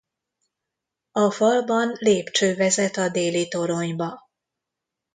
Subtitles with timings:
[1.11, 4.29] A falban lépcső vezet a déli toronyba.